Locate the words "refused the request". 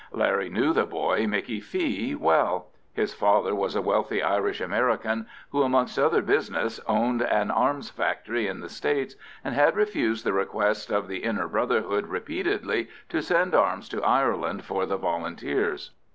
9.75-10.89